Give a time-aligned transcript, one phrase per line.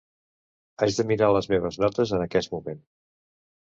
[0.85, 2.85] Haig de mirar les meves notes en aquest moment.